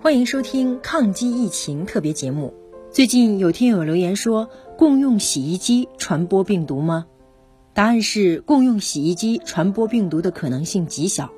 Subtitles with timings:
[0.00, 2.54] 欢迎收听抗击疫情特别节目。
[2.92, 7.06] 最近有听友留言说，共用洗衣机传播病毒吗？
[7.74, 11.30] 答案是，共用洗衣机传播病毒的可能性极小。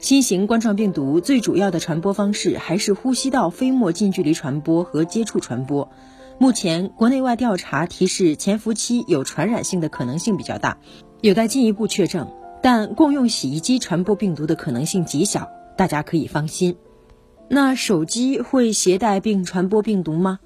[0.00, 5.88] 新型冠状病毒最主要的传播方式还是呼吸道飞沫近距离传播和接触传播。
[6.36, 10.78] 目前国内外调查提示，潜伏期有传染性的可能性比较大，
[11.20, 12.28] 有待进一步确证。
[12.60, 16.76] 但共用洗衣机传播病毒的可能性极小，大家可以放心。
[17.52, 20.38] 那手机会携带并传播病毒吗？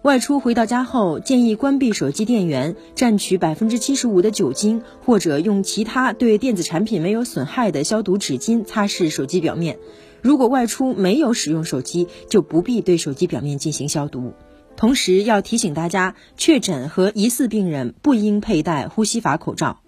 [0.00, 9.78] 外出回到家后，建议关闭手机电源，蘸取百分之七十五的酒精，或者用其他对电子产品没有损害的消毒纸巾擦拭手机表面。
[10.22, 14.32] 如果外出没有使用手机，就不必对手机表面进行消毒。
[14.74, 19.81] 同时要提醒大家，确诊和疑似病人不应佩戴呼吸法口罩。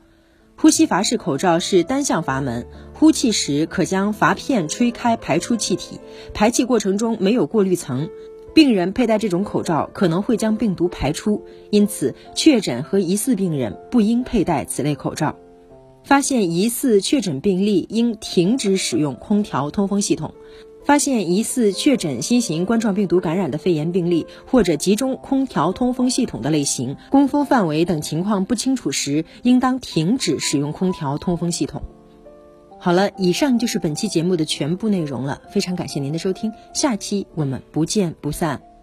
[0.56, 6.00] 呼吸阀式口罩是单向阀门，呼气时可将阀片吹开排出气体，
[6.32, 8.08] 排气过程中没有过滤层。
[8.54, 15.36] 病人佩戴这种口罩可能会将病毒排出，因此确诊和疑似病人不应佩戴此类口罩。
[16.04, 20.34] 发现疑似确诊病例，应停止使用空调通风系统。
[20.84, 31.82] 发现疑似确诊新型冠状病毒感染的肺炎病例，或者集中空调通风系统的类型、供风范围等情况不清楚时，应当停止使用空调通风系统。
[32.78, 38.73] 好了，以上就是本期节目的全部内容了，非常感谢您的收听，下期我们不见不散。